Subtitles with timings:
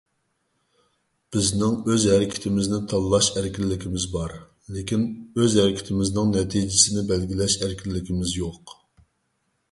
[1.35, 4.33] بىزنىڭ ئۆز ھەرىكىتىمىزنى تاللاش ئەركىنلىكىمىز بار،
[4.77, 5.03] لېكىن
[5.43, 8.75] ئۆز ھەرىكىتىمىزنىڭ نەتىجىسىنى بەلگىلەش ئەركىنلىكىمىز يوق.